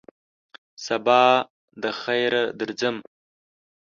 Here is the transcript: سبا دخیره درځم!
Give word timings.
سبا 0.85 1.21
دخیره 1.83 2.43
درځم! 2.59 2.97